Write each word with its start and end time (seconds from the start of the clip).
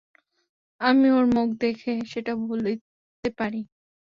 আমি 0.81 1.07
ওর 1.11 1.25
মুখ 1.35 1.49
দেখে 1.61 1.93
সেটা 2.11 2.31
বলতে 2.43 2.71
পারি। 3.37 3.61